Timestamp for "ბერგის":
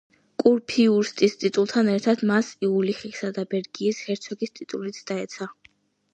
3.53-4.01